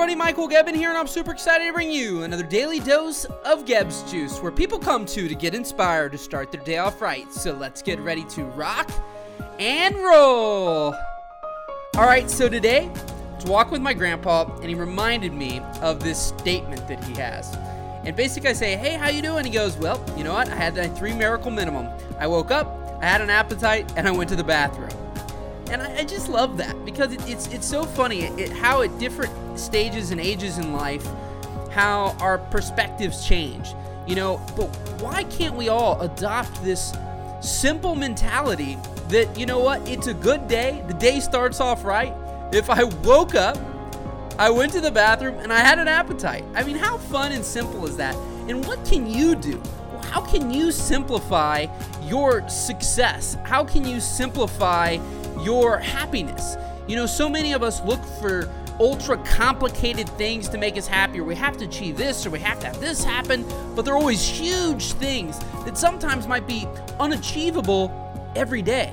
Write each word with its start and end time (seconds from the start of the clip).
everybody, 0.00 0.16
Michael 0.16 0.48
Gebbin 0.48 0.74
here, 0.74 0.88
and 0.88 0.96
I'm 0.96 1.06
super 1.06 1.30
excited 1.30 1.66
to 1.66 1.74
bring 1.74 1.90
you 1.90 2.22
another 2.22 2.42
daily 2.42 2.80
dose 2.80 3.26
of 3.44 3.66
Gebbs 3.66 4.10
Juice, 4.10 4.38
where 4.38 4.50
people 4.50 4.78
come 4.78 5.04
to 5.04 5.28
to 5.28 5.34
get 5.34 5.54
inspired 5.54 6.12
to 6.12 6.18
start 6.18 6.50
their 6.50 6.62
day 6.62 6.78
off 6.78 7.02
right. 7.02 7.30
So 7.30 7.52
let's 7.52 7.82
get 7.82 8.00
ready 8.00 8.24
to 8.30 8.44
rock 8.44 8.90
and 9.58 9.94
roll. 9.96 10.94
All 11.96 12.06
right, 12.06 12.30
so 12.30 12.48
today, 12.48 12.90
to 13.40 13.50
walk 13.50 13.70
with 13.70 13.82
my 13.82 13.92
grandpa, 13.92 14.50
and 14.60 14.70
he 14.70 14.74
reminded 14.74 15.34
me 15.34 15.60
of 15.82 16.02
this 16.02 16.18
statement 16.18 16.88
that 16.88 17.04
he 17.04 17.12
has. 17.20 17.54
And 18.02 18.16
basically, 18.16 18.48
I 18.48 18.54
say, 18.54 18.76
"Hey, 18.76 18.94
how 18.94 19.10
you 19.10 19.20
doing?" 19.20 19.44
He 19.44 19.50
goes, 19.50 19.76
"Well, 19.76 20.02
you 20.16 20.24
know 20.24 20.32
what? 20.32 20.48
I 20.48 20.54
had 20.54 20.74
that 20.76 20.96
three 20.96 21.12
miracle 21.12 21.50
minimum. 21.50 21.88
I 22.18 22.26
woke 22.26 22.50
up, 22.50 22.74
I 23.02 23.04
had 23.04 23.20
an 23.20 23.28
appetite, 23.28 23.92
and 23.96 24.08
I 24.08 24.12
went 24.12 24.30
to 24.30 24.36
the 24.36 24.44
bathroom." 24.44 24.99
And 25.70 25.82
I, 25.82 25.98
I 25.98 26.04
just 26.04 26.28
love 26.28 26.56
that 26.58 26.84
because 26.84 27.12
it, 27.12 27.20
it's 27.28 27.46
it's 27.48 27.66
so 27.66 27.84
funny 27.84 28.22
it, 28.24 28.50
how 28.50 28.82
at 28.82 28.98
different 28.98 29.58
stages 29.58 30.10
and 30.10 30.20
ages 30.20 30.58
in 30.58 30.72
life, 30.72 31.06
how 31.70 32.16
our 32.20 32.38
perspectives 32.38 33.26
change. 33.26 33.68
You 34.06 34.16
know, 34.16 34.40
but 34.56 34.66
why 35.00 35.24
can't 35.24 35.54
we 35.54 35.68
all 35.68 36.00
adopt 36.00 36.62
this 36.64 36.92
simple 37.40 37.94
mentality 37.94 38.76
that 39.08 39.38
you 39.38 39.46
know 39.46 39.60
what? 39.60 39.86
It's 39.88 40.08
a 40.08 40.14
good 40.14 40.48
day. 40.48 40.82
The 40.88 40.94
day 40.94 41.20
starts 41.20 41.60
off 41.60 41.84
right. 41.84 42.14
If 42.52 42.68
I 42.68 42.84
woke 42.84 43.34
up, 43.34 43.56
I 44.38 44.50
went 44.50 44.72
to 44.72 44.80
the 44.80 44.90
bathroom, 44.90 45.38
and 45.38 45.52
I 45.52 45.58
had 45.58 45.78
an 45.78 45.86
appetite. 45.86 46.44
I 46.54 46.64
mean, 46.64 46.76
how 46.76 46.96
fun 46.96 47.32
and 47.32 47.44
simple 47.44 47.86
is 47.86 47.96
that? 47.98 48.16
And 48.48 48.64
what 48.66 48.84
can 48.84 49.06
you 49.06 49.34
do? 49.34 49.62
How 50.10 50.22
can 50.22 50.50
you 50.50 50.72
simplify 50.72 51.66
your 52.02 52.48
success? 52.48 53.36
How 53.44 53.64
can 53.64 53.84
you 53.84 54.00
simplify 54.00 54.98
your 55.44 55.78
happiness. 55.78 56.56
You 56.86 56.96
know, 56.96 57.06
so 57.06 57.28
many 57.28 57.52
of 57.52 57.62
us 57.62 57.82
look 57.84 58.02
for 58.20 58.50
ultra 58.80 59.18
complicated 59.18 60.08
things 60.10 60.48
to 60.48 60.58
make 60.58 60.76
us 60.78 60.86
happier. 60.86 61.22
We 61.22 61.34
have 61.34 61.56
to 61.58 61.66
achieve 61.66 61.96
this 61.96 62.24
or 62.24 62.30
we 62.30 62.40
have 62.40 62.58
to 62.60 62.68
have 62.68 62.80
this 62.80 63.04
happen, 63.04 63.44
but 63.76 63.84
they're 63.84 63.94
always 63.94 64.26
huge 64.26 64.92
things 64.94 65.38
that 65.64 65.76
sometimes 65.76 66.26
might 66.26 66.46
be 66.46 66.66
unachievable 66.98 67.92
every 68.34 68.62
day, 68.62 68.92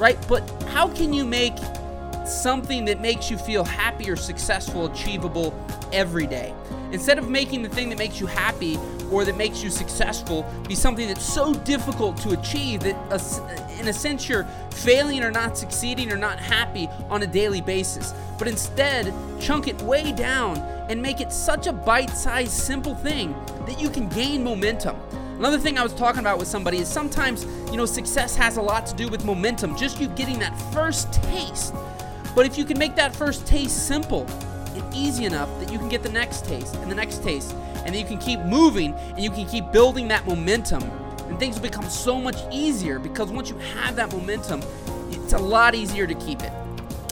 right? 0.00 0.18
But 0.28 0.50
how 0.68 0.88
can 0.88 1.12
you 1.12 1.24
make 1.24 1.54
something 2.28 2.84
that 2.86 3.00
makes 3.00 3.30
you 3.30 3.36
feel 3.36 3.64
happy 3.64 4.10
or 4.10 4.16
successful 4.16 4.86
achievable 4.86 5.54
every 5.92 6.26
day? 6.26 6.54
Instead 6.92 7.18
of 7.18 7.28
making 7.28 7.62
the 7.62 7.68
thing 7.68 7.88
that 7.88 7.98
makes 7.98 8.20
you 8.20 8.26
happy 8.26 8.78
or 9.10 9.24
that 9.24 9.36
makes 9.36 9.62
you 9.62 9.70
successful 9.70 10.44
be 10.68 10.74
something 10.74 11.08
that's 11.08 11.24
so 11.24 11.54
difficult 11.54 12.16
to 12.18 12.30
achieve 12.30 12.80
that 12.80 12.96
uh, 13.10 13.80
in 13.80 13.88
a 13.88 13.92
sense 13.92 14.28
you're 14.28 14.44
failing 14.70 15.22
or 15.22 15.30
not 15.30 15.56
succeeding 15.56 16.12
or 16.12 16.16
not 16.16 16.38
happy 16.38 16.88
on 17.08 17.22
a 17.22 17.26
daily 17.26 17.60
basis. 17.60 18.12
But 18.38 18.48
instead, 18.48 19.12
chunk 19.40 19.68
it 19.68 19.80
way 19.82 20.12
down 20.12 20.58
and 20.88 21.00
make 21.00 21.20
it 21.20 21.32
such 21.32 21.66
a 21.66 21.72
bite 21.72 22.10
sized, 22.10 22.52
simple 22.52 22.94
thing 22.94 23.34
that 23.66 23.80
you 23.80 23.88
can 23.88 24.08
gain 24.08 24.42
momentum. 24.42 24.96
Another 25.38 25.58
thing 25.58 25.78
I 25.78 25.82
was 25.82 25.94
talking 25.94 26.20
about 26.20 26.38
with 26.38 26.48
somebody 26.48 26.78
is 26.78 26.88
sometimes, 26.88 27.44
you 27.70 27.76
know, 27.76 27.86
success 27.86 28.36
has 28.36 28.58
a 28.58 28.62
lot 28.62 28.86
to 28.86 28.94
do 28.94 29.08
with 29.08 29.24
momentum, 29.24 29.76
just 29.76 30.00
you 30.00 30.08
getting 30.08 30.38
that 30.38 30.56
first 30.72 31.12
taste. 31.12 31.74
But 32.34 32.46
if 32.46 32.56
you 32.56 32.64
can 32.64 32.78
make 32.78 32.96
that 32.96 33.14
first 33.14 33.46
taste 33.46 33.86
simple, 33.86 34.26
and 34.74 34.94
easy 34.94 35.24
enough 35.24 35.48
that 35.60 35.70
you 35.70 35.78
can 35.78 35.88
get 35.88 36.02
the 36.02 36.08
next 36.08 36.44
taste 36.44 36.74
and 36.76 36.90
the 36.90 36.94
next 36.94 37.22
taste, 37.22 37.54
and 37.84 37.88
then 37.88 37.96
you 37.96 38.06
can 38.06 38.18
keep 38.18 38.40
moving 38.40 38.94
and 38.94 39.20
you 39.20 39.30
can 39.30 39.46
keep 39.46 39.70
building 39.72 40.08
that 40.08 40.26
momentum. 40.26 40.82
And 41.28 41.38
things 41.38 41.56
will 41.56 41.62
become 41.62 41.88
so 41.88 42.20
much 42.20 42.36
easier 42.50 42.98
because 42.98 43.30
once 43.30 43.50
you 43.50 43.58
have 43.58 43.96
that 43.96 44.12
momentum, 44.12 44.62
it's 45.10 45.32
a 45.32 45.38
lot 45.38 45.74
easier 45.74 46.06
to 46.06 46.14
keep 46.14 46.42
it. 46.42 46.52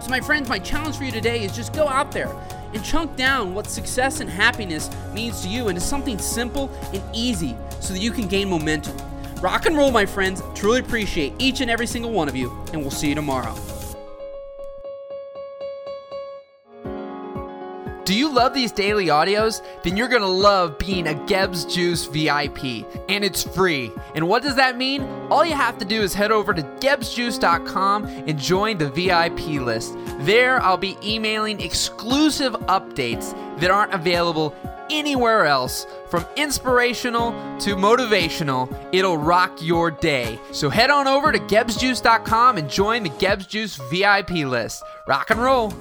So, 0.00 0.10
my 0.10 0.20
friends, 0.20 0.48
my 0.48 0.58
challenge 0.58 0.96
for 0.96 1.04
you 1.04 1.12
today 1.12 1.44
is 1.44 1.54
just 1.54 1.72
go 1.72 1.86
out 1.86 2.10
there 2.12 2.34
and 2.74 2.84
chunk 2.84 3.16
down 3.16 3.54
what 3.54 3.66
success 3.66 4.20
and 4.20 4.28
happiness 4.28 4.90
means 5.14 5.42
to 5.42 5.48
you 5.48 5.68
into 5.68 5.80
something 5.80 6.18
simple 6.18 6.70
and 6.92 7.02
easy 7.14 7.56
so 7.80 7.92
that 7.92 8.00
you 8.00 8.10
can 8.10 8.26
gain 8.26 8.48
momentum. 8.48 8.96
Rock 9.40 9.66
and 9.66 9.76
roll, 9.76 9.90
my 9.90 10.06
friends. 10.06 10.42
Truly 10.54 10.80
appreciate 10.80 11.34
each 11.38 11.60
and 11.60 11.70
every 11.70 11.86
single 11.86 12.12
one 12.12 12.28
of 12.28 12.36
you, 12.36 12.50
and 12.72 12.80
we'll 12.80 12.90
see 12.90 13.08
you 13.08 13.14
tomorrow. 13.14 13.54
Do 18.04 18.14
you 18.14 18.32
love 18.32 18.52
these 18.52 18.72
daily 18.72 19.06
audios? 19.06 19.62
Then 19.84 19.96
you're 19.96 20.08
gonna 20.08 20.26
love 20.26 20.76
being 20.76 21.06
a 21.06 21.14
Gebbs 21.14 21.72
Juice 21.72 22.06
VIP, 22.06 22.84
and 23.08 23.22
it's 23.22 23.44
free. 23.44 23.92
And 24.16 24.28
what 24.28 24.42
does 24.42 24.56
that 24.56 24.76
mean? 24.76 25.02
All 25.30 25.44
you 25.44 25.54
have 25.54 25.78
to 25.78 25.84
do 25.84 26.02
is 26.02 26.12
head 26.12 26.32
over 26.32 26.52
to 26.52 26.62
gebbsjuice.com 26.62 28.06
and 28.06 28.36
join 28.36 28.78
the 28.78 28.90
VIP 28.90 29.60
list. 29.60 29.96
There, 30.20 30.60
I'll 30.62 30.76
be 30.76 30.98
emailing 31.04 31.60
exclusive 31.60 32.54
updates 32.66 33.38
that 33.60 33.70
aren't 33.70 33.94
available 33.94 34.52
anywhere 34.90 35.46
else. 35.46 35.86
From 36.08 36.26
inspirational 36.36 37.30
to 37.60 37.76
motivational, 37.76 38.74
it'll 38.92 39.16
rock 39.16 39.62
your 39.62 39.92
day. 39.92 40.40
So 40.50 40.70
head 40.70 40.90
on 40.90 41.06
over 41.06 41.30
to 41.30 41.38
gebbsjuice.com 41.38 42.58
and 42.58 42.68
join 42.68 43.04
the 43.04 43.10
Gebbs 43.10 43.46
Juice 43.46 43.76
VIP 43.90 44.30
list. 44.30 44.82
Rock 45.06 45.30
and 45.30 45.40
roll. 45.40 45.72